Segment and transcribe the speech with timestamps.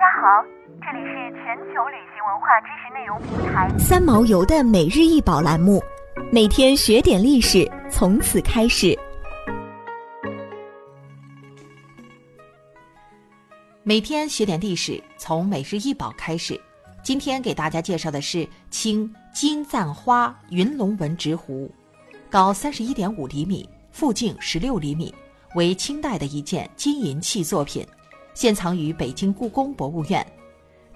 [0.00, 0.42] 大家好，
[0.80, 5.78] 这里是全球旅行文化知识内容平台三毛游的每日一宝栏目，
[6.32, 8.98] 每天学点历史，从此开始。
[13.82, 16.58] 每天学点历史，从每日一宝开始。
[17.02, 21.70] 今天给大家介绍的是清金赞花云龙纹直壶，
[22.30, 25.14] 高三十一点五厘米，腹径十六厘米，
[25.56, 27.86] 为清代的一件金银器作品。
[28.34, 30.26] 现藏于北京故宫博物院。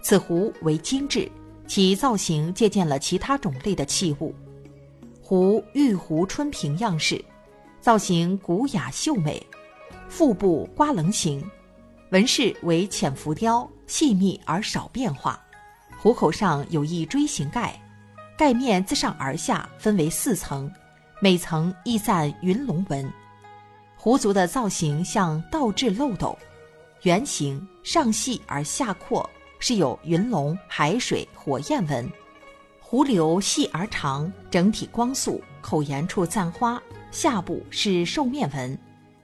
[0.02, 1.30] 此壶为精致，
[1.66, 4.34] 其造型借鉴了其他种类的器物。
[5.22, 7.24] 壶玉壶春瓶样式，
[7.80, 9.44] 造型古雅秀美，
[10.08, 11.42] 腹部瓜棱形，
[12.10, 15.42] 纹饰为浅浮雕，细密而少变化。
[15.98, 17.80] 壶口上有一锥形盖，
[18.36, 20.70] 盖面自上而下分为四层，
[21.20, 23.10] 每层亦散云龙纹。
[23.96, 26.38] 壶足的造型像倒置漏斗。
[27.04, 32.02] 圆形上细而下阔，是有云龙、海水、火焰纹；
[32.80, 38.78] 壶流细而长，整体光素，口沿处簪花，下部是兽面纹。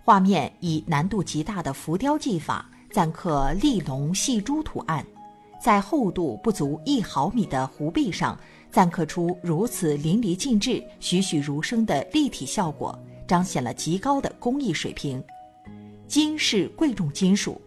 [0.05, 5.03] 画面以难度极大的浮雕技法錾刻立龙戏珠图案，
[5.59, 8.39] 在厚度不足一毫米的壶壁上
[8.71, 15.23] 錾刻出如此淋漓尽致、栩栩如生的立体效果，彰显了极高的工艺水平。
[16.07, 17.59] 金是贵重金属。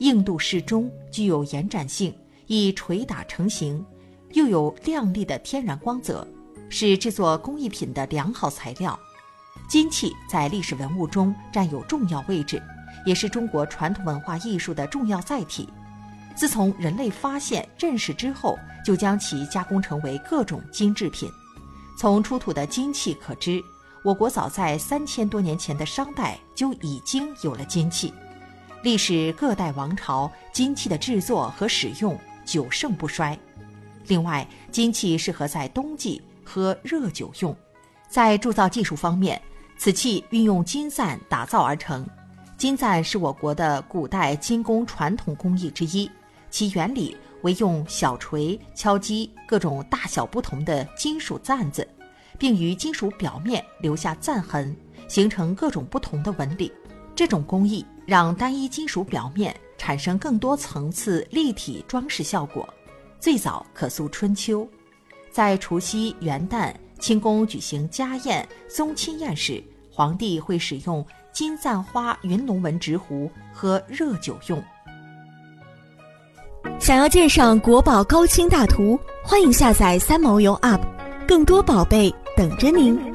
[0.00, 2.14] 硬度适中，具有延展性，
[2.46, 3.84] 易捶打成型，
[4.32, 6.26] 又有亮丽的天然光泽，
[6.70, 8.98] 是制作工艺品的良好材料。
[9.68, 12.62] 金器在历史文物中占有重要位置，
[13.04, 15.68] 也是中国传统文化艺术的重要载体。
[16.34, 21.30] 自从人类发现、认识之后，就将其加工成为各种精制品。
[21.98, 23.62] 从出土的金器可知，
[24.02, 28.14] 我国早在三千多年前的商代就已经有了金器。
[28.82, 33.38] 历史各代王朝金器的制作和使用久盛不衰。
[34.06, 37.54] 另外，金器适合在冬季喝热酒用。
[38.08, 39.40] 在铸造技术方面，
[39.76, 42.08] 此器运用金赞打造而成。
[42.56, 46.10] 金赞是我国的古代金工传统工艺之一，
[46.50, 51.86] 其原理为用小锤敲击各种大小不同的金属赞子，
[52.38, 54.74] 并于金属表面留下赞痕，
[55.06, 56.72] 形成各种不同的纹理。
[57.20, 62.66] 这种工艺让单一金属表面产生更多层次立体装饰效果，
[63.18, 64.66] 最早可溯春秋。
[65.30, 74.58] 在除夕、元旦，清宫举行家宴、宗亲宴时，皇帝会使用金簪花云龙纹直壶喝热酒用。
[76.78, 80.80] 想要鉴赏国宝高清大图，欢迎下载三毛游 App，
[81.28, 83.09] 更多宝贝等着您。